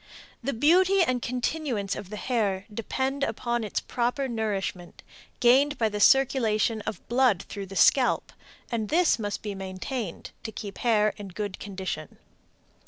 The 0.41 0.51
beauty 0.53 1.03
and 1.03 1.21
continuance 1.21 1.95
of 1.95 2.09
the 2.09 2.15
hair 2.17 2.65
depend 2.73 3.23
upon 3.23 3.63
its 3.63 3.79
proper 3.81 4.27
nourishment, 4.27 5.03
gained 5.39 5.77
by 5.77 5.89
the 5.89 5.99
circulation 5.99 6.81
of 6.87 7.07
blood 7.07 7.43
through 7.43 7.67
the 7.67 7.75
scalp, 7.75 8.33
and 8.71 8.89
this 8.89 9.19
must 9.19 9.43
be 9.43 9.53
maintained 9.53 10.31
to 10.41 10.51
keep 10.51 10.73
the 10.73 10.79
hair 10.81 11.13
in 11.17 11.27
good 11.27 11.59
condition. 11.59 12.17